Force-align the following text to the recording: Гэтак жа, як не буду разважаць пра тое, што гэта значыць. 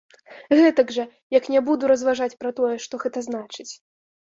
Гэтак 0.59 0.93
жа, 0.95 1.05
як 1.37 1.51
не 1.57 1.61
буду 1.69 1.91
разважаць 1.93 2.37
пра 2.41 2.55
тое, 2.63 2.73
што 2.89 2.93
гэта 3.07 3.27
значыць. 3.29 3.71